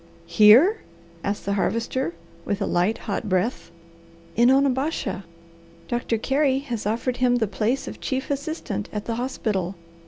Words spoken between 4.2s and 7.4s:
"In Onabasha! Doctor Carey has offered him